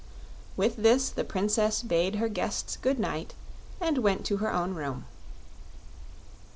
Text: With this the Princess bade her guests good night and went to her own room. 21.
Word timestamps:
With 0.57 0.77
this 0.77 1.09
the 1.09 1.23
Princess 1.23 1.83
bade 1.83 2.15
her 2.15 2.27
guests 2.27 2.75
good 2.75 2.97
night 2.99 3.35
and 3.79 3.99
went 3.99 4.25
to 4.25 4.37
her 4.37 4.51
own 4.51 4.73
room. 4.73 5.05
21. 5.05 5.05